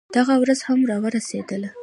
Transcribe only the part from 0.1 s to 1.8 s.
دغه ورځ هم راورسېدله.